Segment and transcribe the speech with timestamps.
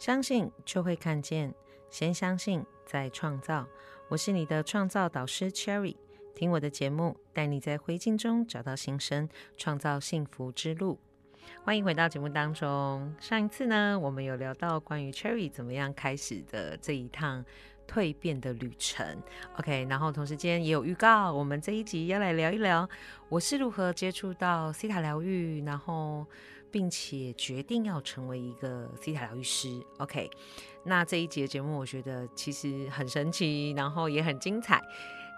[0.00, 1.54] 相信就会看见，
[1.90, 3.68] 先相信再创造。
[4.08, 5.94] 我是你的创造导师 Cherry，
[6.34, 10.98] 听我的节目，带你在灰烬中找到新生，创造幸福之路。
[11.62, 13.14] 欢迎回到节目当中。
[13.20, 17.44] 上一次呢，我们有聊到关于 Cherry 怎么样开始的这一趟
[17.86, 19.22] 蜕变的旅程。
[19.58, 22.88] OK，然后同时间也有预告，我们这一集要来聊一聊
[23.28, 26.26] 我是如何接触到西塔疗愈，然后。
[26.70, 29.68] 并且决定要成为一个 C 塔疗愈师。
[29.98, 30.30] OK，
[30.84, 34.80] 那这一节节目我觉得其实很神奇，然后也很精彩。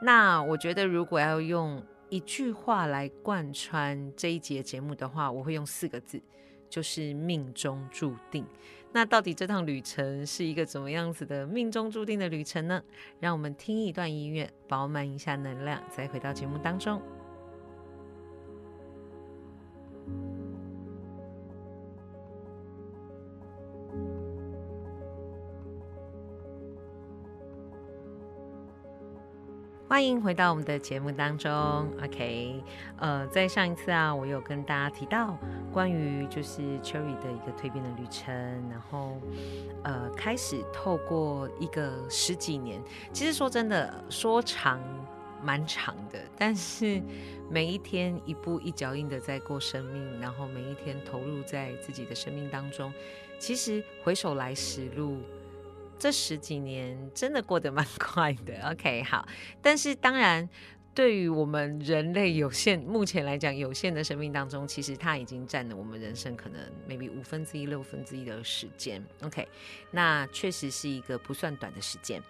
[0.03, 6.21] 那我觉得如果要用一句话来贯穿这一节节目的话，我会用四个字，
[6.69, 8.45] 就是命中注定。
[8.95, 12.83] 那到底这趟旅程是一个怎么样子的命中注定的旅程呢？
[13.21, 17.01] 让我们听一段音乐，饱满一下能量，再回到节目当中。
[29.93, 31.53] 欢迎回到我们的节目当中
[32.03, 32.65] ，OK，
[32.97, 35.37] 呃，在上一次啊，我有跟大家提到
[35.71, 38.35] 关于就是 Cherry 的一个蜕变的旅程，
[38.71, 39.21] 然后
[39.85, 42.83] 呃，开始透过一个十几年，
[43.13, 44.81] 其实说真的，说长
[45.43, 46.99] 蛮长的，但是
[47.51, 52.91] 每一天一步一脚印的在过生命，然后每一天投入在自己的生命当中，
[53.39, 55.19] 其实回首来时路。
[56.03, 59.25] 这十几年真的过得蛮 快的，OK，好。
[59.63, 60.49] 但是当然，
[60.93, 69.47] 对于我们人类有限，目前来讲有限的生命当中，其实它已经占了我们人生可能 maybe 五分之一、六分之一的时间，OK。
[69.93, 72.21] 那确实是一个不算短的时间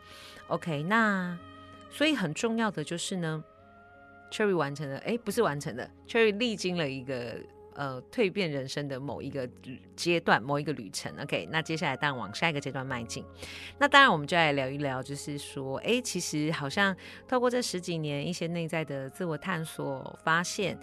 [0.48, 0.82] ，OK。
[0.82, 1.38] 那
[1.88, 3.42] 所以很重要的就是呢
[4.30, 7.40] ，Cherry 完成了，哎，不是完成的，Cherry 历经了一个。
[7.74, 9.48] 呃，蜕变人生的某一个
[9.96, 11.12] 阶段，某一个旅程。
[11.20, 13.24] OK，那接下来当然往下一个阶段迈进。
[13.78, 16.94] 那当然，我们就来聊一聊，就是说，哎，其实好像
[17.26, 20.78] 透过这十几年一些内在的自我探索，发现，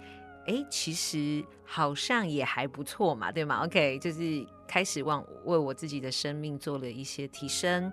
[0.47, 7.91] 哎，其实好像也还不错嘛，对吗？OK，就是开始往为我自己的生命做了一些提升，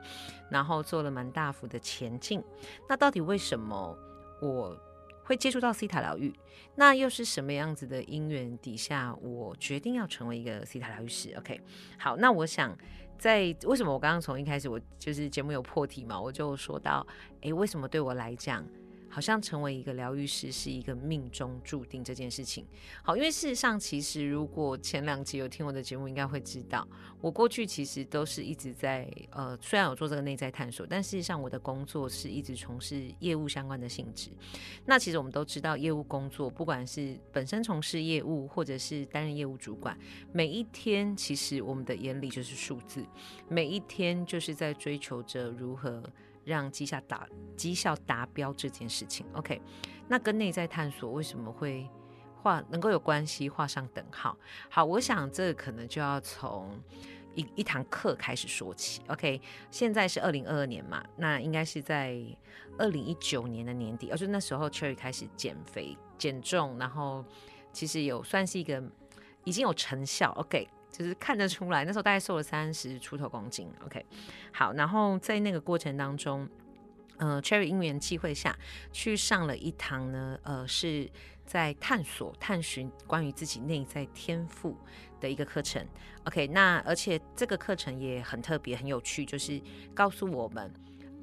[0.50, 2.42] 然后做了蛮大幅的前进。
[2.88, 3.96] 那到底为什么
[4.40, 4.76] 我？
[5.26, 6.32] 会接触到西塔疗愈，
[6.76, 11.60] 那又是什么样子的因缘底下，我决定要成为一个西塔疗愈师？OK，
[11.98, 12.76] 好，那我想
[13.18, 17.06] 在为什么我刚刚从一开始我就是节目有破题嘛，我就说到，
[17.40, 18.64] 诶，为什么对我来讲？
[19.08, 22.66] 好像成为一个疗愈师是一个命中注定这件事情。
[23.02, 26.86] 好，因为事实上，其实如果前两集有听我的节目，应该会知道，
[27.20, 34.30] 我过去其实都是一直在呃，虽然有做这个内在探索，但事实上我的工作是一直从事业务相关的性质。
[34.84, 39.96] 那其实我们都知道，业务工作不管是本身从事业务，或者是担任业务主管，
[40.32, 43.04] 每一天其实我们的眼里就是数字，
[43.48, 46.02] 每一天就是在追求着如何。
[46.46, 49.60] 让绩效达绩效达标这件事情，OK，
[50.06, 51.90] 那跟内在探索为什么会
[52.40, 54.38] 画能够有关系，画上等号？
[54.70, 56.80] 好，我想这可能就要从
[57.34, 59.40] 一一堂课开始说起，OK，
[59.72, 62.16] 现在是二零二二年嘛，那应该是在
[62.78, 67.24] 二零一九年的年底，而且那时候 Cherry 开始减肥减重，然后
[67.72, 68.80] 其实有算是一个
[69.42, 70.68] 已经有成效，OK。
[70.90, 73.68] 就是看得出来，那时候大概瘦了三十出头公斤。
[73.84, 74.04] OK，
[74.52, 76.48] 好，然后在那个过程当中，
[77.18, 78.56] 呃，Cherry 因缘际会下
[78.92, 81.10] 去上了一堂呢，呃，是
[81.44, 84.76] 在探索、探寻关于自己内在天赋
[85.20, 85.86] 的一个课程。
[86.24, 89.60] OK，那而且这个课程也很特别、很有趣，就是
[89.94, 90.72] 告诉我们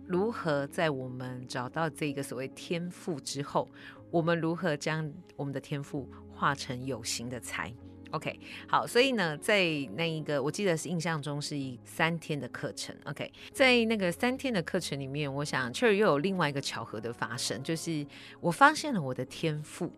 [0.05, 3.69] 如何在我们找到这个所谓天赋之后，
[4.11, 7.73] 我们如何将我们的天赋化成有形的财。
[8.13, 9.63] OK，好，所以呢，在
[9.95, 12.95] 那一个我记得是印象中是一三天的课程。
[13.05, 18.05] OK，在那个三天的课程里面，我想确实又有另外一个巧合的发生，就是
[18.39, 19.91] 我发现了我的天赋。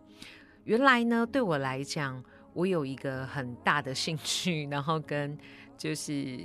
[0.63, 2.23] 原来呢，对我来讲，
[2.53, 5.37] 我有一个很大的兴趣，然后跟
[5.77, 6.39] 就是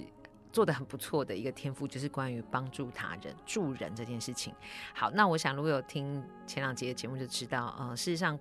[0.50, 4.52] 做的很不错的一个天赋，就是关于帮助他人、助人这件事情。
[4.92, 8.36] 好，那我想如果有听前两节的节目就知道，呃，事实上。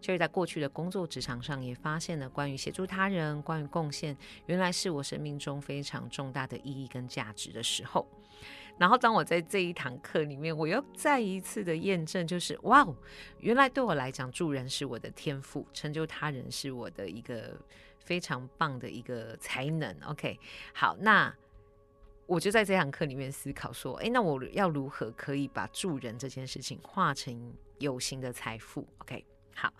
[0.00, 4.16] 就是在过去的工作职场上，也发现了关于协助他人、关于贡献，
[4.46, 8.06] 原来是我生命中非常重大的意义跟价值的时候。
[8.78, 12.96] 然后，当我在这一堂课里面，我又再一次的验证，就是哇哦，
[13.40, 17.60] 原来对我来讲，助人是我的天赋，成就他人是我的一个
[17.98, 19.92] 非常棒的一个才能。
[20.06, 20.38] OK，
[20.72, 21.34] 好，那
[22.26, 29.24] 我就在这堂课里面思考说，哎，那我要如何可以把助人这件事情化成有形的财富？OK。
[29.60, 29.72] 好，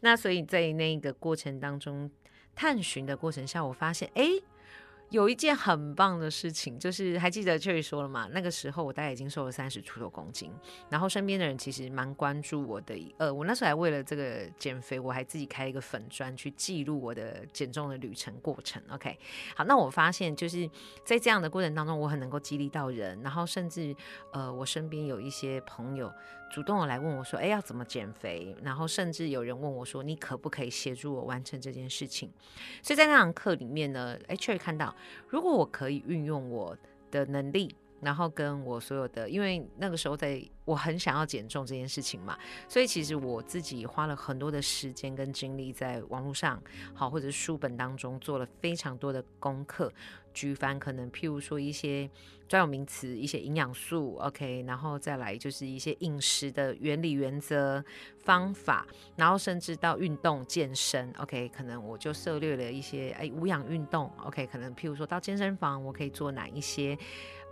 [0.00, 2.10] 那所以在那个过程当中
[2.56, 4.24] 探寻的过程下，我发现，哎，
[5.10, 8.28] 有一件很棒的事情，就是还记得秋雨说了嘛？
[8.32, 10.52] 那个时候我大概已经瘦了三十出头公斤，
[10.88, 13.14] 然后身边的人其实蛮关注我的。
[13.18, 18.82] 呃，我那时候还为了这个减肥，我还自己开一个粉砖去记录我的减重的旅程过程。
[18.90, 19.16] OK，
[19.56, 20.68] 好，那我发现就是
[21.04, 23.94] 在这样的过程当中，我很能够激励到人，然后甚至
[24.32, 26.12] 呃，我身边有一些朋友
[26.50, 32.30] 主动的来问我说：“哎，要怎么减肥？”然后甚至有人问我说：“你可不可以协助我完成这件事情？”
[32.82, 34.94] 所以在那堂课里面呢，哎，Cherry 看到。
[35.28, 36.76] 如果我可以运用我
[37.10, 42.38] 的能力，然后跟我所有的，因为那个时候在我很想要减重这件事情嘛，
[42.68, 46.62] 所以其实我自己花了很多的时间跟精力在网络上，
[46.94, 49.92] 好或者是书本当中做了非常多的功课。
[50.32, 52.08] 举凡可能，譬如说一些
[52.46, 57.84] 专有名词，一些营养素，OK，然后再来就是一些饮食的原理、原则、
[58.20, 58.86] 方法，
[59.16, 66.96] 然后甚至到运动健身，OK，可能我就涉猎了一些哎无氧运动，OK，可能譬如说到健身房，我可以做哪一些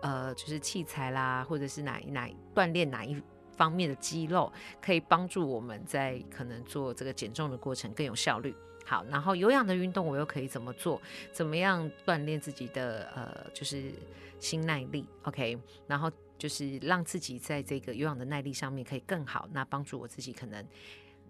[0.01, 3.21] 呃就是器材啦，或者是哪哪锻炼哪一
[3.57, 8.55] 方面的肌肉，可以帮助我们在可能做这个减重的过程更有效率。
[8.85, 11.03] 好，然后有氧的运动我又可以怎么做？
[11.31, 13.93] 怎么样锻炼自己的呃，就是
[14.39, 20.65] 心耐力？OK，然后就是让自己在这个有氧的耐力上面可以更好，那帮助我自己可能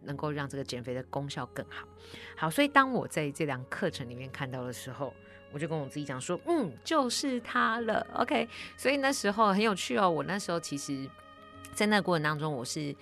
[0.03, 1.89] 能够让这个减肥的功效更好。
[2.37, 5.13] 好，所以当我在这堂课程里面看到的时候，
[5.53, 8.07] 我就跟我自己讲说，嗯，就是他了。
[8.15, 10.09] OK，所以那时候很有趣哦。
[10.09, 11.09] 我那时候其实，
[11.73, 12.95] 在那过程当中，我是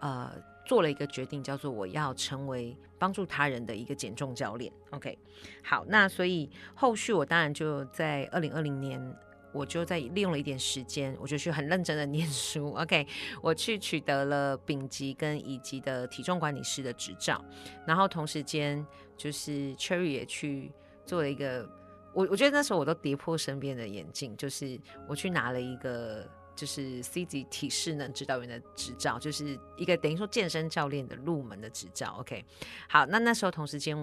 [0.00, 0.30] 呃。
[0.66, 4.72] 做了一个决定，叫做我要成为帮助他人的一个减重教练。
[4.92, 5.18] OK，
[5.62, 9.14] 好，那所以后续我当然就在二零二零年，
[9.52, 12.72] 我就在利用了一点时间，我就去很认真的念书。
[12.78, 13.06] OK，
[13.42, 17.44] 我去取得了丙级跟乙级的体重管理师的执照，
[17.86, 18.82] 然后同时间
[19.18, 20.72] 就是 Cherry 也去
[21.04, 21.68] 做了一个，
[22.14, 26.26] 我我觉得那时候我都跌破身边的眼镜，就是我去拿了一个。
[26.56, 32.18] 就是 C 级体适能指导员的执照，就是一个等于说健身教练的入门的执照。
[32.20, 32.44] OK，
[32.88, 33.98] 好，那那时候同时间，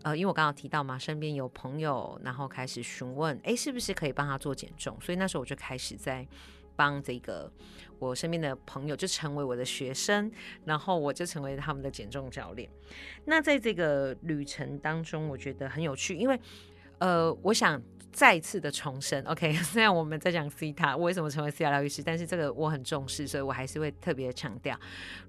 [0.00, 4.98] 呃，因为我刚刚提到嘛，身边有朋友，然后开始询问，哎，是不是可以帮他做减重？
[4.98, 6.26] 所以那时候我就开始在
[6.74, 7.52] 帮这个
[7.98, 10.32] 我身边的朋友，就成为我的学生，
[10.64, 12.66] 然后我就成为他们的减重教练。
[13.26, 16.40] 那在这个旅程当中，我觉得很有趣，因为
[17.00, 17.82] 呃，我想。
[18.12, 19.52] 再次的重申，OK。
[19.62, 24.76] 虽然我们在讲 C 塔我为什么成为 C 塔疗愈师，但是这个我很重视，所以我还是会特别强调。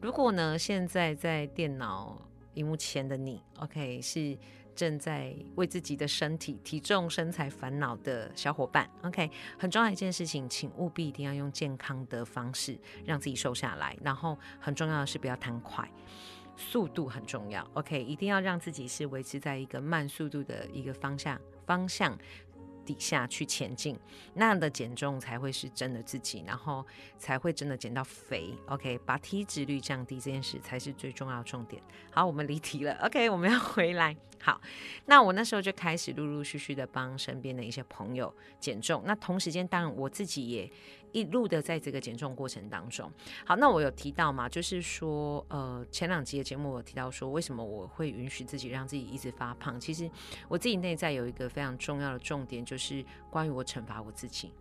[0.01, 2.19] 如果呢，现在在电脑
[2.55, 4.35] 荧幕前的你，OK，是
[4.75, 9.29] 正在为自己的身体、体重、身材烦恼的小伙伴，OK，
[9.59, 12.75] 很重要一件事情，请务必一定要用健康的方式
[13.05, 13.95] 让自己瘦下来。
[14.01, 15.87] 然后很重要的是不要贪快，
[16.57, 22.17] 速度很重要，OK，一定要让自己是维持在一个慢速度的一个方向方向。
[22.83, 23.97] 底下去前进，
[24.33, 26.85] 那样的减重才会是真的自己，然后
[27.19, 28.55] 才会真的减到肥。
[28.65, 31.81] OK，把体脂率降低这件事才是最重要的重点。
[32.11, 32.93] 好，我们离题了。
[33.03, 34.17] OK，我们要回来。
[34.41, 34.59] 好，
[35.05, 39.03] 那我那时候就开始陆陆续续的帮身边的一些朋友减重。
[39.05, 40.69] 那同时间，当然我自己也。
[41.11, 43.11] 一路的在这个减重过程当中，
[43.45, 49.79] 好，那我有提到嘛，就是说，呃，前两集的节目我提到说，为什么我会允许自己让自己一直发胖？
[49.79, 50.09] 其实
[50.47, 54.51] 我自己内在有一个非常重要的重点，就是关于我惩罚我自己，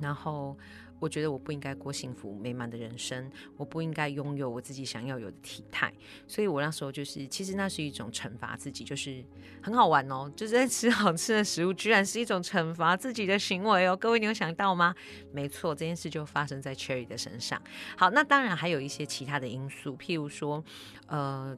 [0.00, 0.56] 然后。
[1.00, 5.92] 我觉得我不应该过幸福美满的人生，我不应该拥有我自己想要有的体态，
[6.26, 9.24] 所以我那时候就是，其实那是一种惩罚自己，就是
[9.62, 13.96] 很好玩哦，就是在吃好吃的食物，居然是一种惩罚自己的行为哦。
[13.96, 14.94] 各位，你有想到吗？
[15.32, 17.62] 没错，这件事就发生在 Cherry 的身上。
[17.96, 20.64] 好，那当然还有一些其他的因素，譬如说，
[21.06, 21.56] 呃，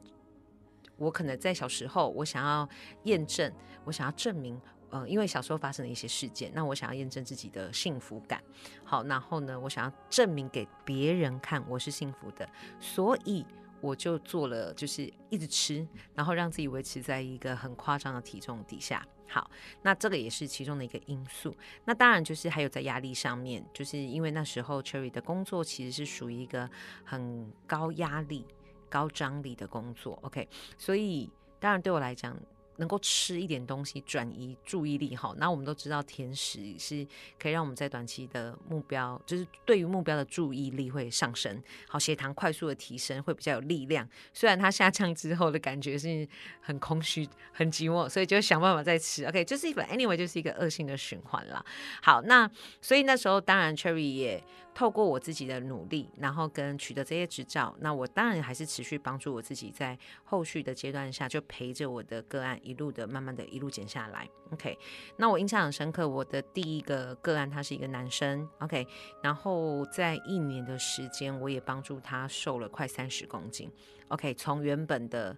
[0.97, 2.67] 我可能在小时候，我想要
[3.03, 3.51] 验证，
[3.85, 4.59] 我想要证明。
[4.91, 8.43] 呃，因为小时候发生了一些事件，那我想要验证自己的幸福感。
[8.83, 12.47] 好，然后呢，我想要证明给别人看我是幸福的，
[12.79, 13.45] 所以
[13.79, 19.05] 我就做了，就是一直吃，然后让自己维持在一个很夸张的体重底下。
[19.29, 19.49] 好，
[19.81, 21.55] 那这个也是其中的一个因素。
[21.85, 26.69] 那当然就是还有在压力上面，就是因为那时候 Cherry 的工作其实是属于一个
[27.05, 28.45] 很高压力、
[28.89, 30.19] 高张力的工作。
[30.23, 31.31] OK，所以
[31.61, 32.37] 当然对我来讲。
[32.77, 37.05] 能够吃一点东西转移注意力，哈，那我们都知道甜食是
[37.39, 44.07] 可以让我们在短期的目标，就是对于目标的注意力会上升，好，血糖快速的提升会比较有力量。
[44.33, 46.27] 虽然它下降之后的感觉是
[46.59, 49.25] 很空虚、很寂寞，所以就想办法再吃。
[49.25, 51.63] OK，就是一本 anyway 就是一个恶性的循环了。
[52.01, 52.49] 好，那
[52.81, 64.27] 所以那时候当然 Cherry 也透过我自己的努力，然后跟取得这些执照，那我当然还是持续帮助我自己，在后续的阶段下，就陪着我的个案一路的慢慢的一路减下来。
[64.51, 64.77] OK，
[65.17, 68.87] 那我印象很深刻，我的第一个个案他是一个男生，OK，
[69.21, 73.69] 然后在一年的时间，我也帮助他瘦了快三十公斤。
[74.07, 75.35] OK，从原本的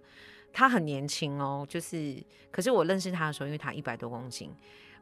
[0.52, 2.16] 他很年轻哦，就是
[2.50, 4.54] 可是我认识他的时候，因为他一百多公斤。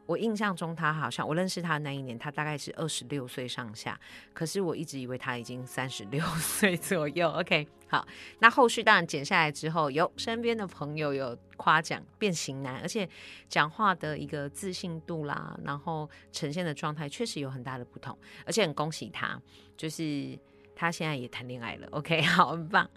[0.05, 3.99] 我印象中，他好像我认识他那一年，他大概是二十六岁上下。
[4.33, 7.29] 可是我一直以为他已经三十六 岁左右。
[7.29, 8.05] OK，好，
[8.39, 13.07] 那后续当然减下来之后，有身边的朋友有夸奖变形男，而且
[13.47, 19.41] 讲话的一个自信度啦，然后呈现的状态确实有很大的不同，而且很恭喜他，
[19.77, 20.37] 就是。
[20.83, 22.89] 他现在也谈恋爱了，OK， 好，很棒。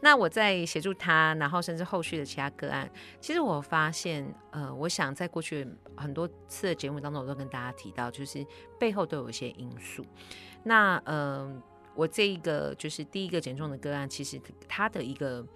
[0.00, 2.90] 那我在协助他，然后甚至后续的其他个案，
[3.20, 5.66] 其实我发现，呃，我想在过去
[5.96, 8.44] 很多次的节目当中，我都跟大家提到，就是
[8.78, 10.04] 背后都有一些因素。
[10.64, 11.48] 那，呃，
[11.94, 15.46] 我这一个就是第一个减重的个案，其实他的一个。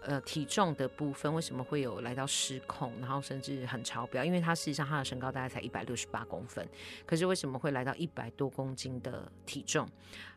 [0.00, 4.24] 呃，体重的部分为什么会有来到失控，然后甚至很超标？
[4.24, 6.66] 因为他事实上他的身高大概才一百六十八公分，
[7.04, 9.88] 可是为什么会来到一百多公斤的体重？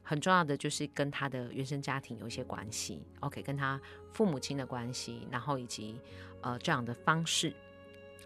[0.01, 3.79] 很重要的就是跟他的原生家庭有一些关系，OK，跟他
[4.11, 5.95] 父母亲的关系，然后以及
[6.41, 7.53] 呃这样的方式，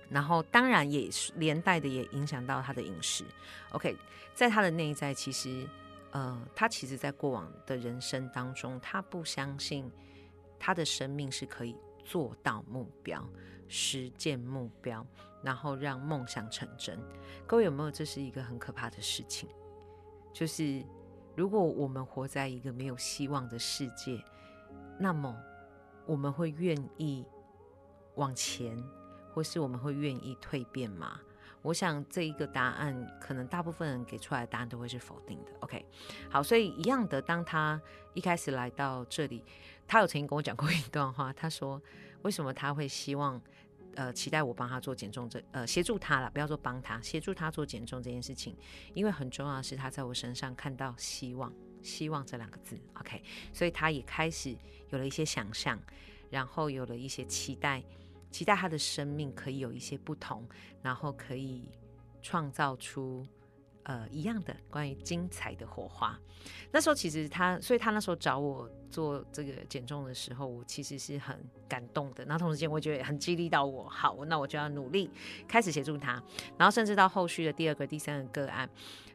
[0.10, 3.26] 然后当然也是连带的也影响到他的饮食
[3.72, 3.96] ，OK，
[4.34, 5.68] 在他的内在其实
[6.12, 9.92] 呃他其实在过往的人生当中，他不相信。
[10.66, 13.24] 他的生命是可以做到目标、
[13.68, 15.06] 实践目标，
[15.44, 17.00] 然后让梦想成真。
[17.46, 17.92] 各位有没有？
[17.92, 19.48] 这是一个很可怕的事情，
[20.34, 20.84] 就是
[21.36, 24.20] 如果我们活在一个没有希望的世界，
[25.00, 25.40] 那么
[26.08, 27.24] 我们会愿意
[28.16, 28.76] 往前，
[29.36, 31.22] 或是我们会愿意蜕变吗？
[31.66, 35.52] 我想这一个答案，可能大部分人给出来的答案都会是否定的。
[35.62, 35.84] OK，
[36.30, 37.82] 好，所以一样的，当他
[38.14, 39.44] 一开始来到这里，
[39.88, 41.82] 他有曾经跟我讲过一段话，他说
[42.22, 43.42] 为什么他会希望，
[43.96, 48.56] 呃，期待我帮他做减重这，呃，协助他了，不要说帮他，协助他做减重这件事情，
[48.94, 52.80] 因为很重要的是他在我身上看到希望，希望这两个字。
[53.00, 54.56] OK，所以他也开始
[54.90, 55.80] 有了一些想象，
[56.30, 57.82] 然后有了一些期待。
[58.36, 60.46] 期待他的生命可以有一些不同，
[60.82, 61.70] 然后可以
[62.22, 63.26] 创造出
[63.86, 66.20] 呃一样的关于精彩的火花。
[66.72, 71.36] 那时候其实他，所以他那时候找我做这个减重的时候，我其实是很
[71.68, 72.24] 感动的。
[72.26, 73.90] 那同时间，我觉得很激励到我。
[73.90, 75.10] 好，那我就要努力
[75.48, 76.22] 开始协助他，
[76.56, 78.70] 然后甚至到后续的第二个、第三个个案。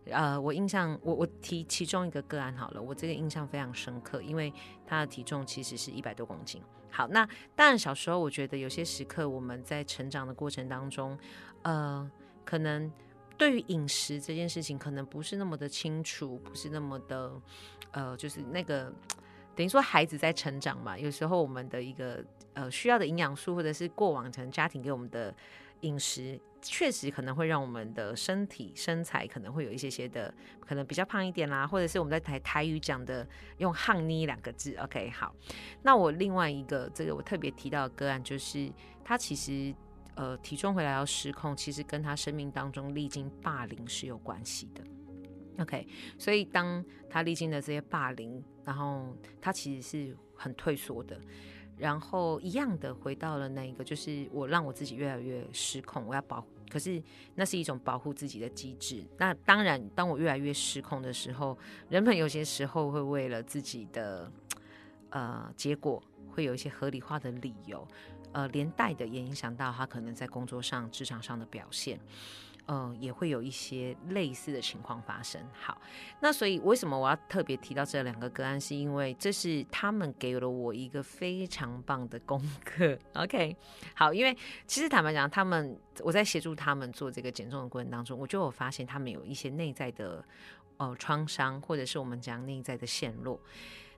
[0.06, 4.52] 呃，我印象，我我提其中一个个案好了，我这个印象非常深刻，因为
[4.86, 6.60] 他的体重其实是一百多公斤。
[6.90, 7.24] 好，那
[7.54, 11.16] 当然小时候我觉得有些时刻我们在成长的过程当中，
[11.62, 12.10] 呃，
[12.44, 12.90] 可能
[13.40, 17.32] 对于饮食这件事情可能不是那么的清楚，不是那么的，
[17.92, 18.92] 呃，就是那个
[19.56, 25.35] 等于说孩子在成长嘛，有时候我们的一个呃需要的营养素或者是过往可能家庭给我们的
[25.80, 26.38] 饮食。
[26.62, 30.30] 确实可能会让我们的身体身材可能会有一些些的，
[30.61, 34.75] 可能比较胖一点啦，或者是我们在台台语讲的用“汉妮”两个字。
[34.75, 35.35] OK，好。
[35.80, 38.70] 那我另外一个这个我特别提到的个案，就是
[39.02, 39.75] 他其实
[40.20, 44.84] 呃体重回来要失控，其实跟他生命当中历经霸凌是有关系的。
[45.62, 45.86] OK，
[46.18, 51.18] 所以当他历经的这些霸凌，然后他其实是很退缩的。
[51.78, 57.02] 然后一样的回到了那个，就是我让我自己越来越失控，我要保，可是
[57.34, 59.02] 那是一种保护自己的机制。
[59.16, 61.56] 那当然，当我越来越失控的时候，
[61.88, 64.30] 人们有些时候会为了自己的
[65.08, 67.88] 呃结果，会有一些合理化的理由，
[68.32, 71.99] 呃，连带的也影响到他可能在工作上、职场上的表现。
[72.72, 75.44] 嗯，也会有一些类似的情况发生。
[75.52, 75.76] 好，
[76.20, 78.60] 那所以为什么我要特别提到这两个个案？
[78.60, 82.96] 是因为这是他们给了我一个非常棒的功课。
[83.14, 83.56] OK，
[83.96, 84.37] 好，因为
[84.68, 90.25] 其实坦白讲，他们我在协助他们做这个减重的过程当中，我就有发现他们有一些内在的
[90.76, 93.40] 呃创伤，或者是我们讲内在的陷落。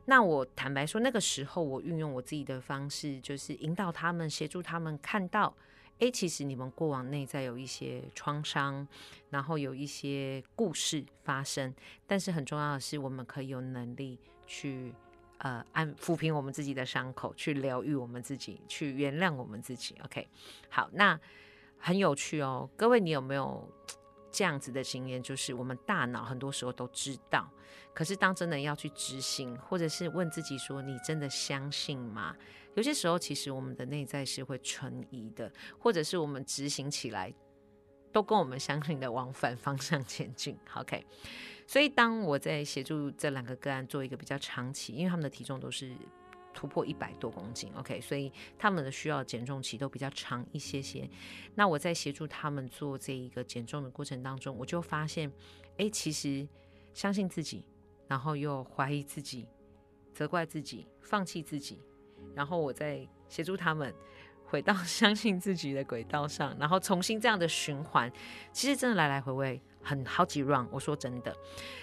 [0.07, 5.55] 那我坦白说，那个时候我运用我自己的方式，就是引导他们，协助他们看到。
[5.99, 8.89] 诶，其实你们过往内在有一些创伤，
[9.31, 11.73] 然后有一些故事发生，
[12.09, 14.93] 但是很重要的是，我们可以有能力去
[15.39, 19.95] 呃安抚平我们自己的伤口，去疗愈我们自己，去原谅我们自己。
[20.05, 20.27] OK，
[20.69, 21.21] 好，那
[21.79, 23.69] 很有趣哦，各位，你有没有
[24.33, 25.23] 这样子的经验？
[25.23, 27.49] 就是我们大脑很多时候都知道，
[27.93, 32.35] 可是当真的要去执行，或者是问自己说，你真的相信吗？
[32.75, 37.33] 有些时候，其实我们的内在是会存疑的，或者是我们执行起来
[38.11, 40.57] 都跟我们相信的往反方向前进。
[40.75, 41.05] OK，
[41.67, 45.95] 所以当我在协助这两个个案做一个比较长期，因为他们的体重都是
[46.53, 51.09] 突破一百多公斤，OK，所以他们的需要减重期都比较长一些些。
[51.55, 55.31] 那我在协助他们做这一个减重的过程当中，我就发现，
[55.79, 56.47] 哎，其实
[56.95, 57.65] 相信自己，
[58.07, 59.47] 然后又怀疑自己，
[60.13, 61.81] 责怪自己，放弃自己，
[62.35, 63.95] 然后我在协助他们。
[64.45, 68.13] 回到相信自己的轨道上，然后重新这样的循环，
[68.53, 70.67] 其实真的来来回回很好几 round。
[70.71, 71.37] 我说真的，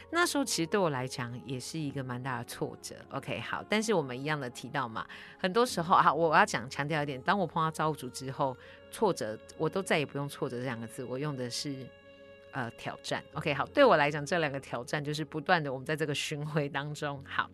[0.10, 2.96] 那时候其实对我来讲也是一个蛮大的挫折。
[3.12, 5.06] OK，好，但是我们一样的提到嘛，
[5.38, 8.56] 很多时候啊，我要讲强调一点，当我碰到造物主之后，
[8.89, 11.75] 挫折我都再也不用挫折这两个字，我用的是
[12.51, 13.24] 呃挑战。
[13.34, 17.24] OK，好，对我来讲这两个挑战就是不断的我们在这个巡回当中。
[17.27, 17.50] 好，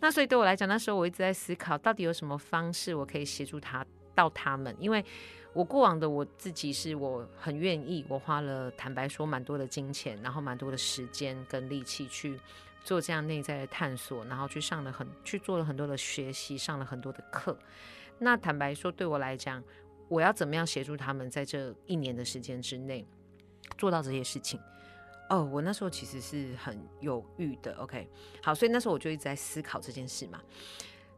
[0.00, 3.84] 那所以对我来讲，那时候我一直在思考，到底有什么方式我可以协助他。
[4.16, 5.04] 到他们，因为
[5.54, 12.40] 我过往的我自己是我很愿意，我花了坦白说蛮多的金钱，然后蛮多的时间跟力气去
[12.82, 17.56] 做这样内在的探索，然后去上了很去做了很多的学习，上了很多的课。
[18.18, 19.62] 那坦白说，对我来讲，
[20.08, 23.06] 我要怎么样协助他们在这一年的时间之内
[23.78, 24.58] 做到这些事情？
[25.30, 27.76] 哦，我那时候其实是很犹豫的。
[27.76, 28.08] OK，
[28.42, 30.42] 好，所以那时候我就一直在思考这件事嘛。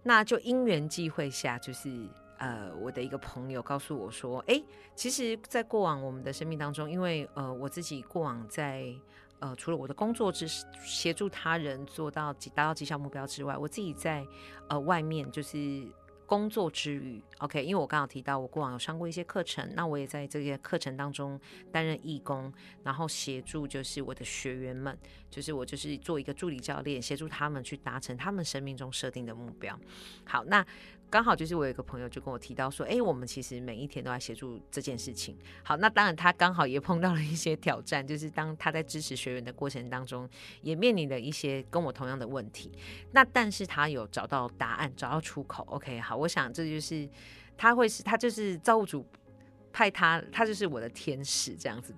[0.02, 2.06] 那就因缘际会下，就是。
[2.38, 4.62] 呃，我的一个朋友告诉我说，哎，
[4.94, 8.94] 其实，在过往我们的生命当中，因为呃，我自己过往在
[9.38, 10.46] 呃，除了我的工作之
[10.84, 14.26] 协助他人做到达到绩效目标之外，我自己在
[14.68, 15.86] 呃外面就是。
[16.28, 21.40] 工作之余，OK，因为我刚刚提到我过往有上过一些课程，那我也在这些课程当中
[21.70, 22.52] 担任义工，
[22.82, 24.98] 然后协助就是我的学员们，
[25.30, 29.78] 就是我就是做一个助理教练，协助他们去达成他们生命中设定的目标。
[30.24, 30.66] 好，那
[31.08, 35.36] 刚好就是我有一个朋友就跟我提到说，哎，我们其实每一天都在协助这件事情。
[35.62, 40.28] 好，那当然他刚好也碰到了一些挑战，就是当他在支持学员的过程当中，
[40.62, 42.72] 也面临了一些跟我同样的问题。
[43.12, 45.64] 那但是他有找到答案，找到出口。
[45.68, 46.16] OK，好。
[46.16, 47.08] 我想这就是
[47.56, 49.06] 他会是，他就是造物主
[49.72, 51.94] 派他，他就是我的天使这样子，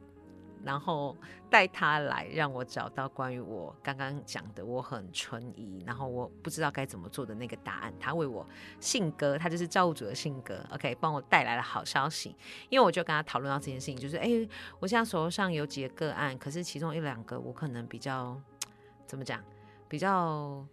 [0.65, 1.17] 然后
[1.51, 7.93] 带他来让我找到关于我刚刚讲的我很存疑，然后我不知道该怎么做的那个答案。
[7.99, 8.47] 他为我
[8.81, 12.35] 性格，他就是造物主的性格，OK，帮我带来了好消息。
[12.69, 14.29] 因为我就跟他讨论到这件事情，就是哎，
[14.81, 18.41] 我现在手头上有几个个案，可是其中一两个我可能比较
[19.07, 19.43] 怎么讲，
[19.89, 20.65] 比较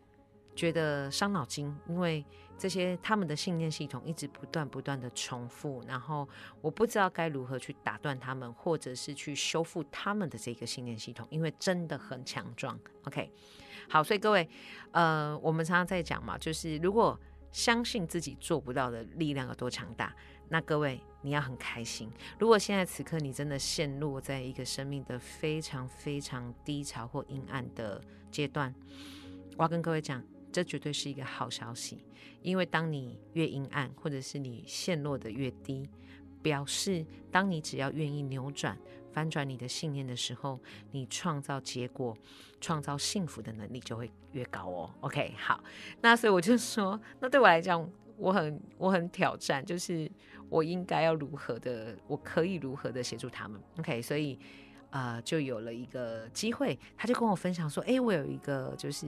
[0.56, 2.26] 觉得伤脑筋，因为。
[2.58, 6.28] 这些他们的信念系统一直不断不断的重复，然后
[6.62, 12.80] 我不知道该如何去打断他们，或者是去修复他们的这个信念系统，因为真的很强壮。
[13.04, 13.30] OK，
[13.90, 14.48] 好，所以各位，
[14.92, 17.20] 呃，我们常常在讲嘛，就是如果
[17.52, 20.16] 相信自己做不到的力量有多强大，
[20.48, 22.10] 那各位你要很开心。
[22.40, 28.74] 如果现在此刻你真的陷落在一个生命的非常非常低潮或阴暗的阶段，
[29.58, 30.24] 我要跟各位讲。
[30.56, 32.02] 这绝对是一个好消息，
[32.42, 35.86] 因为当你越阴暗，或者是你陷落的越低，
[36.42, 38.78] 表示当你只要愿意扭转、
[39.12, 40.58] 翻转你的信念的时候，
[40.92, 42.18] 你创造结果、
[42.62, 44.90] 创造幸福的能力就会越高哦。
[45.02, 45.62] OK，好，
[46.00, 50.10] 那所以我就说，那对我来讲，我很我很挑战，就是
[50.48, 53.62] 我应该要如何的，我可以如何的协助他们。
[53.80, 54.40] OK，所以
[54.92, 59.06] 呃，就有了一个机会，他就跟我分享说，哎，我有一个就是。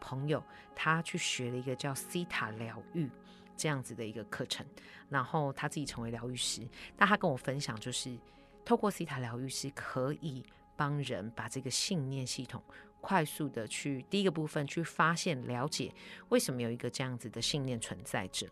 [0.00, 0.42] 朋友，
[0.74, 3.10] 他去学了一个叫西塔疗愈
[3.56, 4.66] 这样子的一个课程，
[5.08, 6.66] 然后他自己成为疗愈师。
[6.96, 8.16] 那他跟我分享，就是
[8.64, 10.44] 透过西塔疗愈师可以
[10.76, 12.62] 帮人把这个信念系统
[13.00, 15.92] 快速的去第一个部分去发现、了解
[16.28, 18.48] 为什么有一个这样子的信念存在着，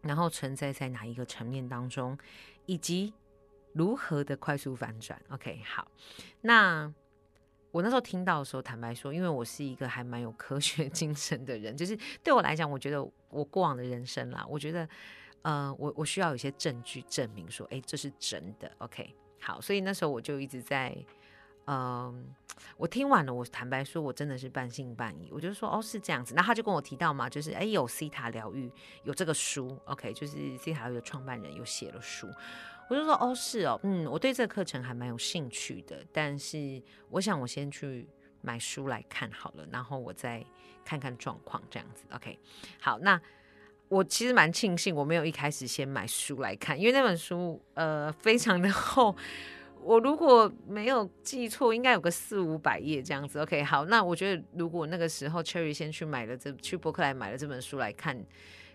[0.00, 2.18] 然后存在在哪一个层面当中，
[2.66, 3.12] 以及
[3.72, 5.20] 如何的快速反转。
[5.30, 5.86] OK，好，
[6.40, 6.92] 那。
[7.72, 14.86] 我那时候听到的时候，坦白说，因为我是一个还蛮有科学 精神的人，就是对我来讲，我觉得我过往的人生啦，我觉得，
[15.40, 18.70] 呃，我我需要有些证据证明说，哎，这是真的。
[18.78, 20.94] OK，好，所以那时候我就一直在，
[21.66, 22.34] 嗯，
[22.76, 26.34] 我听完了，我坦白说，我真的是半信半疑，我就说，哦，是这样子。
[26.34, 28.70] 那他就跟我提到嘛，就是哎，有西塔疗愈，
[29.04, 32.28] 有这个书，OK，就是西塔疗愈的创办人有写了书。
[32.88, 38.06] 我就说哦是哦，嗯，我对这个课程还蛮有兴趣的，但是我想我先去
[38.42, 40.44] 买书来看好了，然后我再
[40.84, 42.04] 看看状况这样子。
[42.12, 42.38] OK，
[42.80, 43.18] 好，那
[43.88, 49.16] 我其实蛮庆幸我没有一开始先买书来看，因为那本书呃非常的 厚，
[49.80, 53.38] 我如果没有记错，应该有个四五百页这样子。
[53.38, 58.22] OK，好，那我觉得如果那个时候 Cherry 先去买了这去博客来买了这本书来看。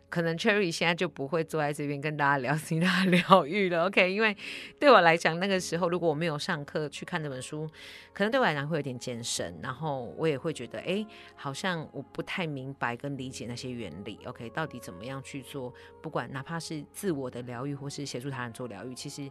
[0.10, 4.12] 可能 Cherry 现在就不会坐在这边跟大家聊 其他疗愈了，OK？
[4.12, 4.36] 因为
[4.80, 7.70] 对我来讲，那个时候如果我没有上课去看这本书，
[8.14, 14.50] 可能对我来讲会有点健身，然后我也会觉得，哎，好像我不太明白跟理解那些原理，OK？
[14.52, 15.74] 到底怎么样去做？
[16.02, 19.30] 不管哪怕是自我的疗愈，或是协助他人做疗愈，其实。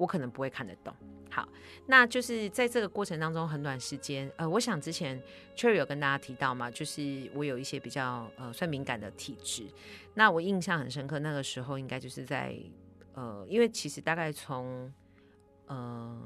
[0.00, 0.94] 我可能不会看得懂。
[1.30, 1.46] 好，
[1.86, 5.22] 那就是在这个过程当中，很短时间，呃，我想之前
[5.54, 9.66] Cherry 有跟大家提到嘛，就是我有一些比较呃算敏感的体质。
[10.14, 12.56] 那我印象很深刻，那个时候应该就是在
[13.12, 14.90] 呃，因为其实大概从
[15.66, 16.18] 呃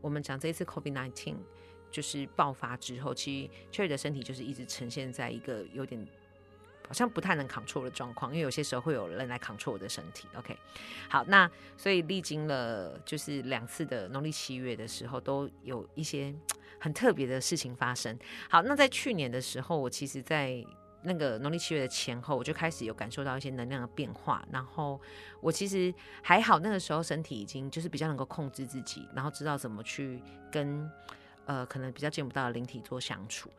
[0.00, 1.34] 我们讲这一次 COVID nineteen
[1.90, 6.06] 就是爆发之后，其实 Cherry 的身体就是一直呈现在一个有点。
[6.88, 10.26] 好像不太能 control 的状况，因为有些时候会有人来 control 我的身体。
[10.34, 10.56] OK，
[11.10, 16.34] 好，那所以历经了就是两次的农历七月的时候，都有一些
[16.80, 18.18] 很特别的事情发生。
[18.48, 20.64] 好，那在去年的时候，我其实，在
[21.02, 24.42] 那个农历七月的前后，我就开始有感受到一些能量的变化。
[24.50, 24.98] 然后
[25.42, 30.90] 我其实还好，那个时候身体已经就是比较能够控制自己，然后知道怎么去跟
[31.44, 33.50] 呃可能比较见不到的灵体做相处。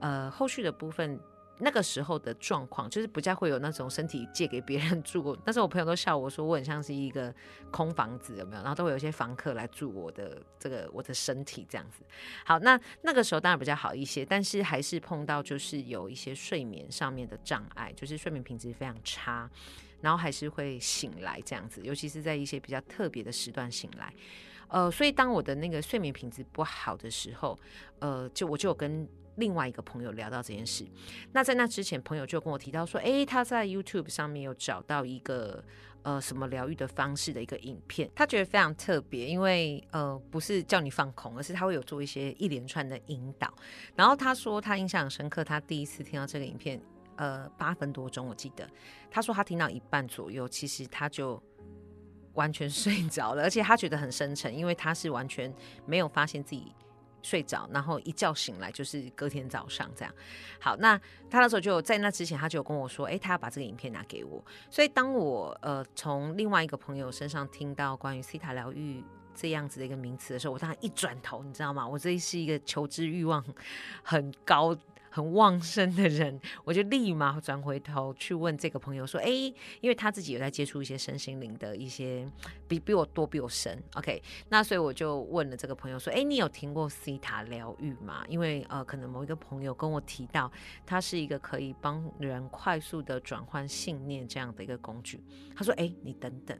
[0.00, 1.18] 呃，后续的部分。
[1.58, 5.38] 那个时候的状况，就是不再会有那种身体借给别人住。
[5.44, 7.32] 那时候我朋友都笑我说，我很像是一个
[7.70, 8.62] 空房子，有没有？
[8.62, 12.02] 然后都会有一些房客来住我的这个我的身体这样子。
[12.44, 19.48] 好，那那个时候当然比较好一些，但是还是碰到就是有一些睡眠上面的障碍，就是睡眠品质非常差，
[20.00, 24.12] 然后还是会醒来这样子，尤其是在一些比较特别的时段醒来。
[24.66, 27.56] 呃，所以当我的那个睡眠品质不好的时候，
[28.00, 29.08] 呃，就我就有跟。
[29.36, 30.86] 另外一个朋友聊到这件事，
[31.32, 35.62] 那在那之前，朋友就跟我提到说，诶，他在 YouTube 上面有找到一个
[36.02, 43.52] 呃什么疗愈的方式的一个影片，他觉得非常特别，因为呃不是叫你放空，而是他会有做一些一连串的引导。
[43.96, 46.80] 然后他说他印象很深刻，他第一次听到这个影片，
[47.16, 48.68] 呃八分多钟我记得，
[49.10, 51.42] 他说他听到一半左右，其实他就
[52.34, 55.52] 完全 睡着了，而且他觉得很深沉，因为他是完全
[55.86, 56.72] 没有发现自己。
[57.24, 60.14] 睡着，然后一觉醒来就是隔天早上这样。
[60.60, 60.96] 好，那
[61.30, 64.44] 他那时候就在那之前，他就跟我说，哎，他要把这个影片拿给我。
[64.70, 69.02] 所以当我呃从另外一个朋友身上听到关于西塔疗愈
[69.34, 71.88] 这样子的一个名词的时候，我当然一转头，你知道吗？
[71.88, 73.42] 我这是一个求知欲望
[74.02, 74.76] 很高。
[75.14, 79.30] 很旺盛的人，我就立马转回头去问这个朋友说：“哎，
[79.80, 82.28] 因为他自己有在接触一些身心灵的一些
[82.66, 84.20] 比比我多比我深，OK？
[84.48, 88.24] 那所以我就问了这个朋友说：，哎，你有听过西塔疗愈吗？
[88.28, 90.50] 因为呃，可能某一个朋友跟我提到，
[90.84, 95.22] 它是一个可以帮人快速的转换信念这样的一个工具。
[95.54, 96.58] 他说：，哎，你等等，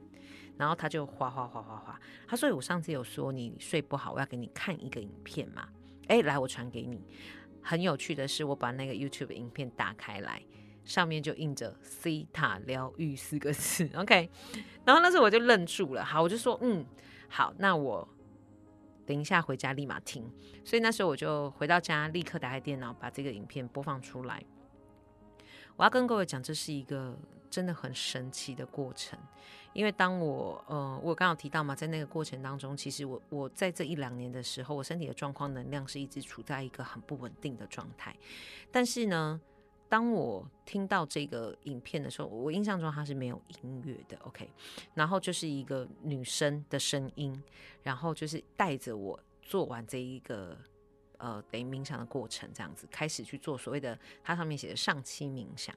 [0.55, 5.67] 然后他就哗哗哗哗哗，他说：，我上次有说你睡不好，我要给你看一个影片嘛？
[6.07, 7.03] 哎，来，我传给你。”
[7.67, 10.39] 很有趣的是，我把那个 YouTube 影片打开来，
[10.83, 13.89] 上面就印着 “C 塔疗愈”四个字。
[13.97, 14.29] OK，
[14.85, 16.05] 然后那时候我就愣住了。
[16.05, 16.85] 好，我就说，嗯，
[17.27, 18.07] 好，那我
[19.03, 20.31] 等一下回家立马听。
[20.63, 24.43] 所以那时候我就回到家，立刻打开电脑，把这个影片播放出来。
[25.75, 27.17] 我要跟各位讲，这是一个
[27.55, 29.17] 真的很神奇的过程。
[29.71, 38.15] 因为当我呃，我刚刚提到嘛，在那个过程当中，其实我我在这一两年的时候，我身体的状况能量是一直处在一个很不稳定的状态。
[38.71, 39.39] 但是呢，
[39.87, 44.49] 当我听到这个影片的时候，我印象中它是没有音乐的，OK，
[44.93, 47.41] 然后就是一个女生的声音，
[47.83, 50.57] 然后就是带着我做完这一个
[51.17, 55.75] 呃等于冥想的过程，这样子开始去做所谓的它上面写的上期冥想。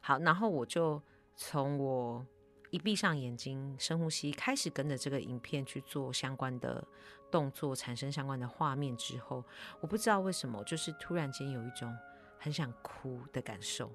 [0.00, 1.02] 好，然后我就
[1.36, 2.26] 从我。
[2.70, 6.82] 一闭上眼睛，深呼吸，开始跟着这个影片去做相关的
[7.30, 9.44] 动作，产生相关的画面之后，
[9.82, 11.94] 我不知道为什么，就是突然间有一种
[12.38, 13.92] 很想哭的感受。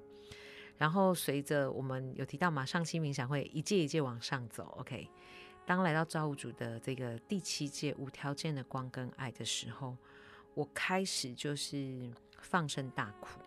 [0.77, 5.09] 然后随着我们有提到嘛，上期冥想会一届一届往上走，OK。
[5.65, 9.97] 当来到造物主的这个第七届无条件的光跟爱的时候，
[10.53, 13.39] 我开始就是放声大哭。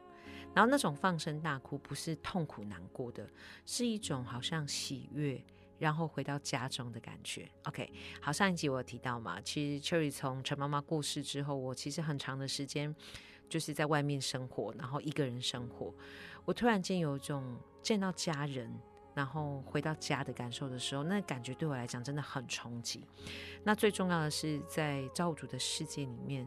[0.53, 3.29] 然后那种放声大哭，不是痛苦难过的，
[3.65, 5.41] 是一种好像喜悦，
[5.79, 7.49] 然后回到家中的感觉。
[7.65, 7.89] OK，
[8.21, 12.93] 好，上一集我有提到嘛，其实 Cherry 从陈妈妈过世之后，我其实很长的时间
[13.49, 15.95] 就是在外面生活，然后一个人生活。
[16.45, 18.75] 我突然间有一种见到家人，
[19.15, 23.07] 然后回到家的感受的时候，那感觉对我来讲真的很冲击。
[23.63, 26.45] 那最重要的是，在造物主的世界里面，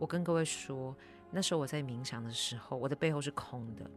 [0.00, 0.96] 我跟各位说。
[1.30, 3.90] 那时候我在冥想的时候，我的背后是空的。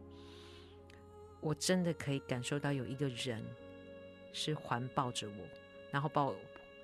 [1.40, 3.44] 我真的可以感受到有一个人
[4.32, 5.44] 是环抱着我，
[5.90, 6.34] 然后把我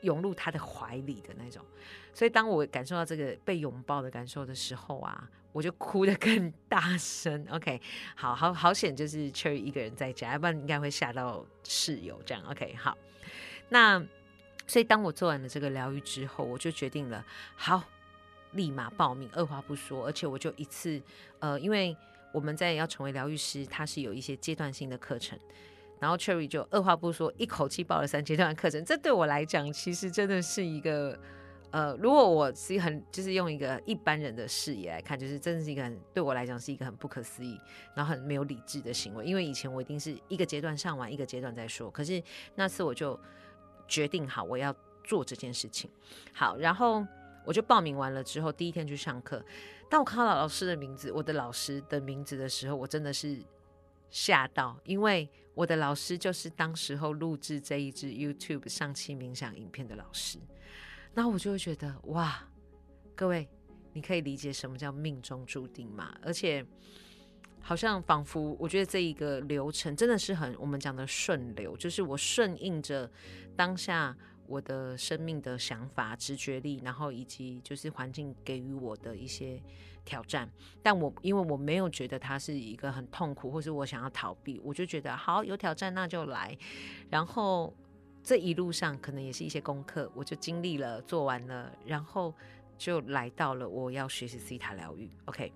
[0.03, 1.65] 涌入他的怀里的那种。
[2.13, 7.47] 所以当我感受到这个被拥抱的感受的时候啊，我就哭得更大声。
[7.51, 7.81] OK，
[8.15, 12.45] 好好好险，就是秋一个人在家，要不然应该会吓到室友这样。
[12.51, 12.99] OK，好，
[13.71, 13.99] 那
[14.67, 17.25] 所以当我做完了这个疗愈之后，我就决定了，
[17.57, 17.83] 好，
[18.53, 21.01] 立马报名，二话不说，而且我就一次，
[21.39, 21.97] 呃，因为
[22.33, 25.39] 我们在要成为疗愈师，它是有一些阶段性的课程，
[25.99, 28.85] 然后 Cherry 就二话不说，一口气报了三阶段课程。
[28.85, 31.19] 这对我来讲，其实真的是一个。
[31.73, 37.57] 呃，如果我是很就是用一个一般人的视野来看，就是真的是一个很对我来讲是一个很不可思议，
[37.95, 39.25] 然后很没有理智的行为。
[39.25, 42.21] 因为以前我一定是一个阶段上完一个阶段再说，可是
[42.57, 43.17] 那次我就
[43.87, 45.89] 决定好我要做这件事情。
[46.33, 47.07] 好，然后
[47.51, 49.45] 我就报名完了之后，第一天去上课，
[49.89, 53.43] 当我看到老师的名字，我的老师的名字的时候，我真的是
[54.09, 60.39] 吓到，因为我的老师就是当时候录制这一支 YouTube 上期冥想影片的老师。
[61.13, 62.41] 那我就会觉得哇，
[63.17, 63.49] 各位，
[63.95, 66.17] 你可以理解什么叫命中注定吗？
[66.23, 66.65] 而且
[67.61, 73.11] 好像仿佛，我觉得这一个流程真的是很我们讲的顺流，就是我顺应着
[73.57, 74.17] 当下
[74.51, 79.63] 我的生命的想法、直觉力，然后以及就是环境给予我的一些
[80.05, 80.51] 挑战。
[80.83, 86.59] 但我因为我没有觉得它是一个很痛苦，或是我想要逃避，我就觉得好有挑战那就来，
[87.09, 87.73] 然后。
[88.23, 92.35] 这一路上可能也是一些功课，我就经历了，做完了，然后
[92.81, 95.07] 就来到了我要学习西塔疗愈。
[95.27, 95.53] OK，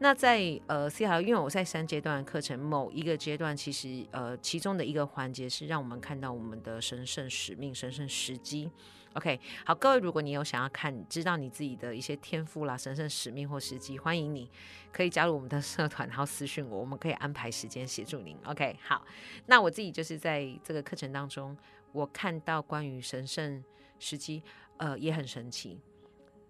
[0.00, 8.68] 那在呃西塔，因为我在三阶段课程，某一个阶段其实呃其中的一个环节是让我们看到我们的神圣使命、神圣时机。
[9.12, 14.50] OK，好，各位，如果你有想要看、知道你自己的一些天赋啦、神圣使命或时机，欢迎你
[14.92, 18.36] 可以加入我们的社团，然后私讯我，我们可以安排时间协助您。
[18.44, 19.06] OK，好，
[19.46, 21.56] 那我自己就是在这个课程当中。
[21.92, 23.62] 我看到关于神圣
[24.00, 24.42] 时机，
[24.78, 25.78] 呃，也很神奇。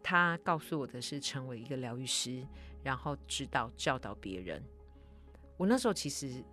[0.04, 2.46] 他告诉我的是成为一个疗愈师，
[2.82, 4.62] 然后指导教导别人。
[5.56, 6.44] 我那时候其实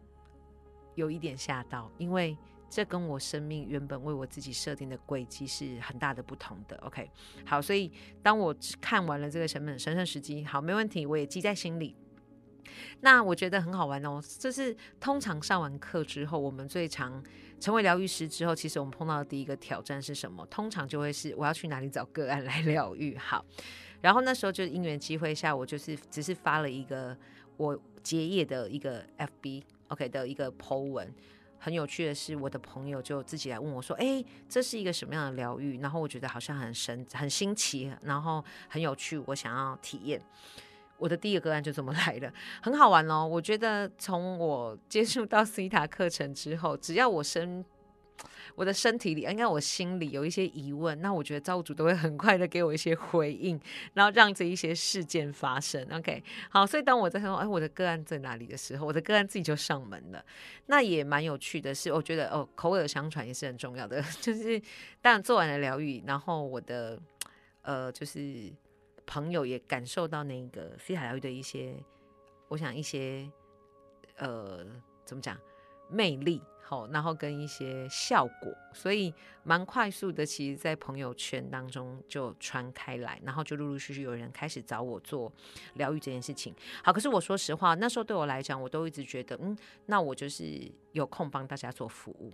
[0.95, 2.37] 有一点吓到，因为
[2.69, 6.77] 这跟我生命原本为我自己设定的轨迹是很大的不同的。
[6.77, 7.11] OK，
[7.45, 7.91] 好，所以
[8.23, 11.95] 当我看完了这个神本神圣时机，好，没问题，我也记在心里。
[13.01, 17.23] 那我觉得很好玩哦，就是通常上完课之后，我们最常。
[17.59, 20.43] 成为疗愈师之后，其实我们碰到的第一个挑战是什么？
[20.47, 23.15] 通常就会是我要去哪里找个案来 疗愈。
[23.15, 23.45] 好，
[24.01, 27.15] 然后那时候就因缘机会下，我就是只是发了一个
[27.57, 31.13] 我结业的一个 FB OK 的一个 po 文。
[31.59, 40.19] 很有趣的是，我的朋友就自己来问我说：“哎，这是一个什么样的疗愈？”然后我觉得好像很神、很新奇，然后很有趣，我想要体验。
[41.01, 43.25] 我的第一个个案就这么来的，很好玩哦。
[43.25, 47.65] 我觉得从我接触到西塔课程之后，只要我身
[48.53, 53.59] 我的身体里，应该我心里有一些疑问，那我觉得造物主都会很快的给我一些回应，
[53.95, 55.83] 然后让这一些事件发生。
[55.91, 60.23] OK，好，所以当我在说哎我的个案在哪里的时候，我的个案自己就上门了。
[60.67, 64.61] 那也蛮有趣的是，我觉得哦口耳相传也是很重要的， 就是
[65.01, 66.99] 当然做完了疗愈，然后我的
[67.63, 68.53] 呃就是。
[69.05, 71.75] 朋友也感受到那个西海疗愈的一些，
[72.47, 73.29] 我想一些，
[74.17, 74.65] 呃，
[75.05, 75.37] 怎么讲，
[75.89, 76.41] 魅力。
[76.63, 85.31] 好，然后跟一些效果，所以蛮快速的，其实，在朋友圈当中就传开来，然后就陆陆续续有人开始找我做
[85.75, 86.55] 疗愈这件事情。
[86.83, 92.31] 好，可是我说实话，那时候对我来讲，我都一直觉得，嗯，那我就是有空帮大家做服务。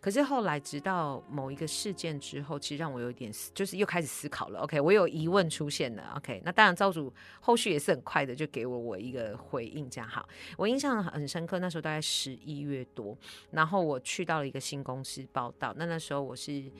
[0.00, 4.60] 可是后来，直到某一个事件之后，其实让我有点，就是又开始思考了。
[4.60, 6.14] OK，我有疑问出现了。
[6.16, 10.28] OK，那当然，造主后续也是很快的就给我我一个回应，这样好。
[10.56, 13.16] 我印象很深刻，那时候大概十一月多，
[13.50, 13.78] 然后。
[13.88, 16.70] 我去到了一个新公司报道，那那时候我是是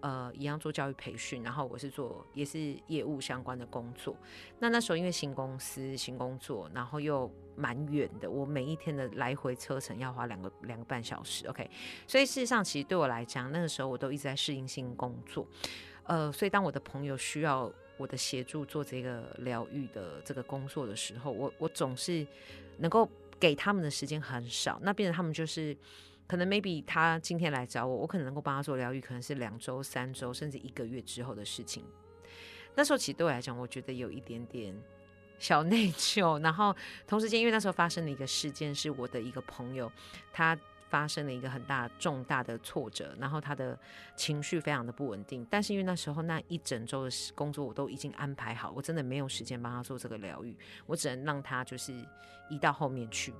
[0.00, 4.16] 呃一样做教育培训，然后我是做也是业务相关的工作。
[4.58, 11.46] 那那时候因为新公司新工作，然后又蛮远的，我每一天的来回车程要花两个两个半小时。
[11.46, 11.68] OK，
[12.06, 15.46] 所以事实上其实对我来讲，那个时候我都一直在适应新工作。
[16.04, 22.26] 呃，所以当我的朋友需要我的协助做这个疗愈的这个工作的时候，我我总是
[22.78, 23.06] 能够
[23.38, 25.76] 给他们的时间很少，那变成他们就是。
[26.28, 31.82] 可能 maybe 他今天来找我，我可能能够帮他做疗愈，可能是两周、三周，甚至一个月之后的事情。
[32.74, 34.78] 那时候其实对我来讲，我觉得有一点点
[35.38, 36.40] 小内疚。
[36.42, 39.90] 然后同时间，因为那时候发生了一个事件，是我的一个朋友，
[40.32, 40.56] 他
[40.90, 43.78] 发生了一个很大重大的挫折，然后他的
[44.14, 45.46] 情绪非常的不稳定。
[45.50, 51.92] 但是因为那时候那一整周的工作我都已经安排好，我真的没有时间帮他做这个疗愈，我只能让他就是
[52.48, 53.32] 移到后面去。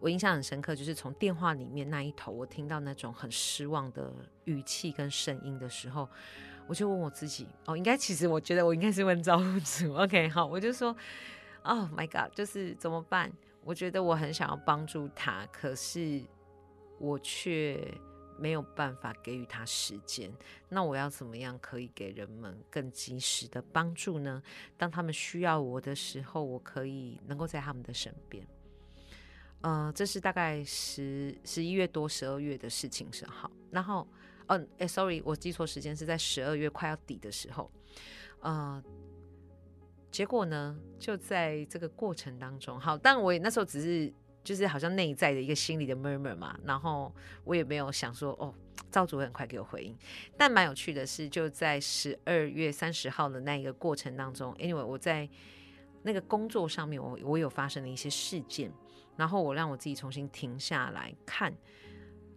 [0.00, 4.12] 我印象很深刻，就是从电话里面那一头，我听到那种很失望的
[4.44, 6.08] 语气跟声音的时候，
[6.66, 10.96] 我就问我自己，哦，应该其实我觉得我应该是问造物主，OK，好，我就说
[11.62, 13.32] ，Oh my God，就是怎么办？
[13.62, 16.22] 我觉得我很想要帮助他，可是
[16.98, 17.92] 我却
[18.38, 20.30] 没有办法给予他时间。
[20.68, 24.42] 那我要怎么样可以给人们更及时的帮助呢？
[24.76, 28.46] 当他们需要我的时候，我可以能够在他们的身边。
[29.64, 34.06] 呃，这是大概十十一月多十二月的事情是好，然后，
[34.48, 37.70] 嗯，哎，sorry，我记错时间是在十二月快要底的时候，
[38.40, 38.84] 呃，
[40.10, 47.10] 结果呢，就在这个过程当中，好，但我也那时候只是就是好像内在的一个心理的 murmur 嘛，然后
[47.44, 48.52] 我也没有想说哦，
[48.90, 49.96] 赵主很快给我回应，
[50.36, 55.26] 但蛮有趣的是，就在十二月三十号的那一个过程当中，anyway，我在
[56.02, 58.70] 那个工作上面，我我有发生了一些事件。
[59.16, 61.52] 然后我让我自己重新停下来看，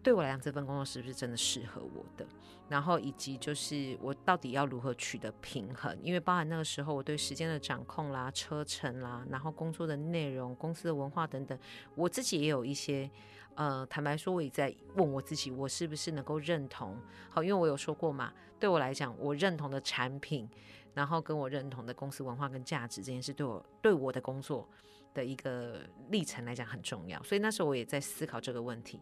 [0.03, 2.25] 对我来讲这份工作是不是真的适合我的？
[2.69, 5.97] 然后以及就是我到底要如何取得平衡？
[6.03, 11.57] 因为包含那个时候我对时间的掌控啦、车程啦，然后工作的内容、公司的文化等等，
[11.95, 13.09] 我自己也有一些
[13.55, 16.95] 呃，坦白说我也在问我自己，我是不是能够认同？
[17.29, 20.47] 好，因为我有说过嘛，对我来讲，我认同的产品，
[20.93, 24.67] 然后跟我认同的公司文化跟价值这件事，对我对我的工作。
[25.13, 28.99] 的一个历程来讲很重要，所以那时候我也在思考这个问题。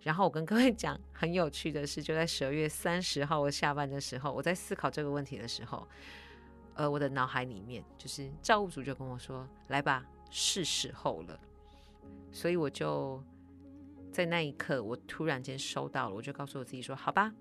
[0.00, 5.86] 然后我跟各位讲，很有趣的是，就在十二月三十号我下班的时候，我在思考这个问题的时候，
[6.74, 11.38] 呃，我的脑海里面就是造物主就跟我说：“来吧，是时候了。”
[12.32, 13.22] 所以我就
[14.10, 17.32] 在那一刻，我突然间收到了，我就告诉我自己说：“好吧。”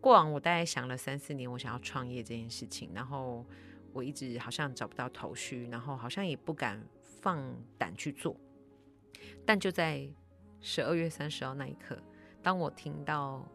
[0.00, 3.44] 过往我大概想了三四年，我想要创业这件事情，然后
[3.92, 6.82] 我一直好像找不到头绪，然后好像也不敢。
[7.24, 7.42] 放
[7.78, 8.38] 胆去做，
[9.46, 10.06] 但就在
[10.60, 11.98] 十二月三十号那一刻，
[12.42, 13.48] 当我听到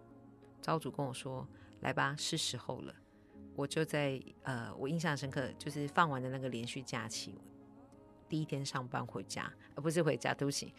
[0.60, 1.48] 招主跟我说
[1.82, 2.96] “来吧，是时候了”，
[3.56, 7.40] 我就在呃，我印象深刻，就是放完的那个连续假期，
[8.28, 10.74] 第一天上班回家，而不是回家，对不起，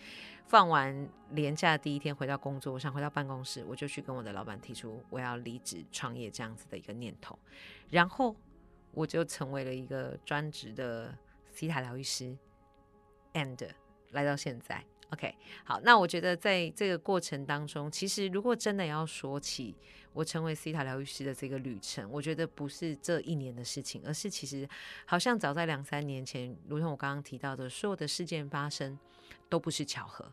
[0.49, 7.39] 放完连假第一天回到工作我想，回到办公室，我就去跟我的老板提出我要离职创业这样子的一个念头，
[7.89, 8.35] 然后
[8.91, 11.17] 我就成为了一个专职的
[11.53, 12.37] 西塔疗愈师。
[13.35, 13.59] And
[14.11, 19.77] 来到现在，OK，好，那我觉得在这个过程当中，其实如果真的要说起
[20.13, 24.69] 我成为西塔疗愈师的这个旅程，我觉得不是这一年的事情，而是其实
[25.07, 28.99] 好像早在两三年前，如同我刚刚提到的，所有的事件发生
[29.49, 30.33] 都不是巧合，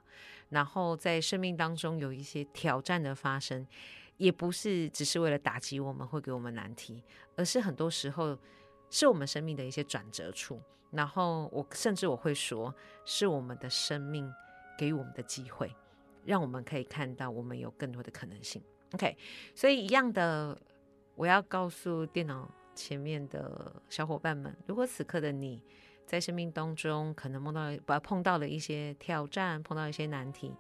[0.49, 3.67] 然后在生命当中有一些挑战的发生，
[4.17, 7.03] 也不是只是为了打击我们，会给我们难题，
[7.36, 8.36] 而是很多时候
[8.89, 10.60] 是我们生命的一些转折处。
[10.91, 12.73] 然后我甚至我会说，
[13.06, 14.32] 是我们的生命
[14.78, 15.76] 给予我们的机会，
[16.26, 18.62] 让我们可以看到我们有更多的可能性。
[18.93, 19.17] OK，
[19.54, 20.58] 所以一样的，
[21.15, 25.62] 我要告诉电脑前面的小伙伴们，如果此刻的你
[26.06, 30.54] 在生命当中可能碰到不碰到了一些挑战，碰到一些难题，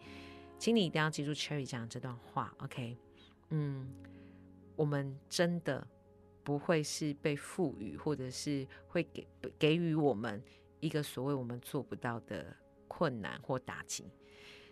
[0.59, 2.53] 请你一定要记住 Cherry 讲的这段话。
[2.57, 2.97] OK，
[3.49, 3.87] 嗯，
[4.75, 5.87] 我们真的。
[6.47, 9.27] 不会是被赋予，或者是会给
[9.59, 10.41] 给予我们
[10.79, 12.55] 一个所谓我们做不到的
[12.87, 14.05] 困难或打击。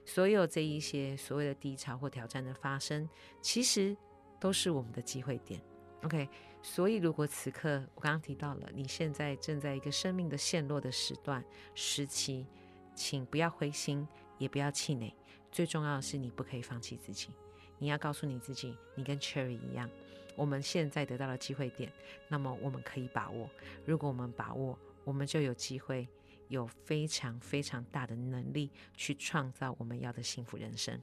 [0.05, 3.09] 所有这一些所谓的低潮或挑战的发生，
[3.41, 3.93] 其实
[4.39, 5.61] 都是我们的机会点。
[6.03, 6.29] OK，
[6.63, 12.47] 所以如果此刻我刚刚提到了，你现在正在一个生命的陷落的时段时期，
[12.95, 14.07] 请不要灰心，
[14.37, 15.13] 也不要气馁。
[15.51, 17.31] 最重要的是，你不可以放弃自己。
[17.79, 19.89] 你要告诉你自己，你跟 Cherry 一样。
[20.35, 21.91] 我们现在得到了机会点，
[22.27, 23.49] 那么我们可以把握。
[23.85, 26.07] 如果我们把握，我们就有机会，
[26.47, 30.99] 有非常非常大的能力去创造我们要的幸福人生。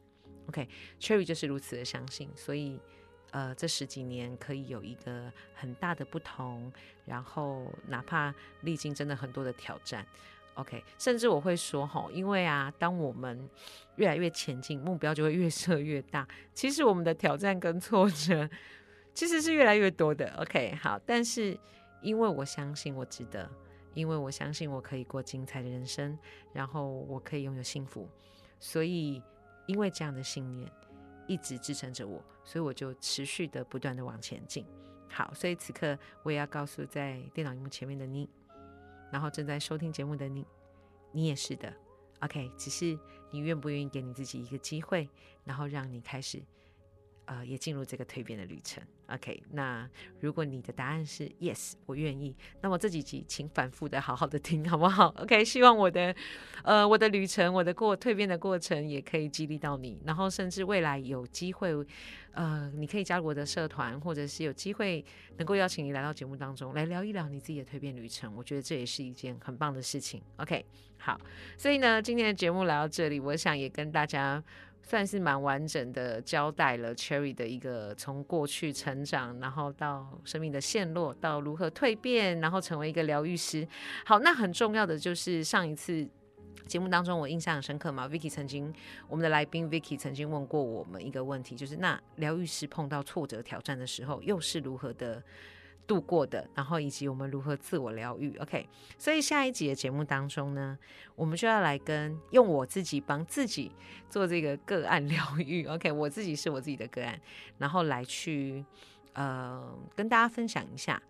[0.49, 2.81] OK，Cherry 就是如此的相信，所以
[3.31, 6.73] 呃，这十几年可以有一个很大的不同。
[7.07, 10.07] 然后哪怕历经真的很多的挑战
[10.55, 13.49] ，OK，甚至我会说哈，因为啊，当我们
[13.97, 16.27] 越来越前进，目标就会越设越大。
[16.53, 18.51] 其实我们的挑战跟挫折。
[19.15, 21.59] 其实是越来越多的，OK，好，但是
[22.01, 23.49] 因为我相信我值得，
[23.95, 26.19] 因为我相信我可以过精彩的人生，
[26.53, 28.09] 然后我可以拥有幸福，
[28.59, 29.23] 所以
[29.67, 30.71] 因为这样的信念
[31.27, 34.67] 一直支撑着我，所以我就持续的不断的往前进。
[35.09, 38.29] 好，所以此刻我也要告诉在电脑荧幕前面的你，
[39.13, 40.47] 然后正在收听节目的你，
[41.13, 41.71] 你也是的
[42.21, 42.99] ，OK，只是
[43.31, 45.07] 你愿不愿意给你自己一个机会，
[45.45, 46.43] 然后让你开始。
[47.25, 48.83] 呃，也进入这个蜕变的旅程。
[49.09, 49.89] OK，那
[50.21, 56.15] 如果你的答案是 Yes，我愿意，那么这几集请反复的好好的听，好不好？OK， 希望我的
[56.65, 61.73] 呃我的旅程，我的过蜕变的过程也可以激励到你，然后甚至未来有机会，
[62.33, 65.05] 呃，你可以加入我的社团，或者是有机会
[65.37, 70.23] 能够邀请你来到节目当中来聊一聊你自己的蜕变旅程，我觉得这也是一件很棒的事情。
[70.37, 70.65] OK，
[70.97, 71.21] 好，
[71.59, 74.43] 所以呢，今天的节目来到这里，我想也跟大家。
[74.83, 83.67] 算是蛮完整的交代了 Cherry 的一个从过去成长，然后到生命的陷落，到如何蜕变，然后成为一个疗愈师。
[84.05, 86.07] 好，那很重要的就是上一次
[86.67, 88.73] 节目当中我印象很深刻嘛，Vicky 曾经
[89.09, 95.23] 我们的来宾 Vicky 曾经问过我们一个问题，就是那疗愈师碰到挫折挑战的时候，又是如何的？
[95.93, 98.67] 度过的，然后以及我们如何自我疗愈，OK。
[98.97, 100.79] 所以下一集的节目当中呢，
[101.15, 103.71] 我们就要来跟用我自己帮自己
[104.09, 105.93] 做这个个案疗愈， OK。
[105.93, 107.21] 我自己是我自己的个案，
[107.59, 108.65] 然后来去
[109.13, 111.03] 呃跟大家分享一下，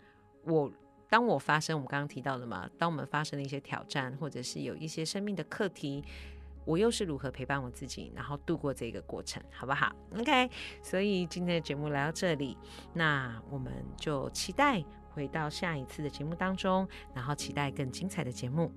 [0.43, 0.69] 我
[1.07, 6.03] 当我发生我们刚刚提到的嘛，当我们发生了一些挑战，或者是有一些生命的课题。
[6.65, 10.49] 我又是如何陪伴我自己，然后度过这个过程，好不好？OK，
[10.81, 12.57] 所以今天的节目来到这里，
[12.93, 18.71] 那我们就期待回到下一次的节目当中，然后期待更精彩的节目。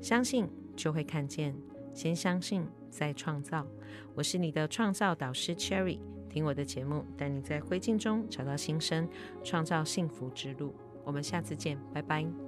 [0.00, 1.56] 相信就会看见，
[1.92, 3.66] 先相信再创造。
[4.14, 5.98] 我是你的创造导师 Cherry，
[6.28, 9.08] 听我的节目，带你在灰烬中找到新生，
[9.42, 10.74] 创造幸福之路。
[11.04, 12.47] 我们下次见，拜拜。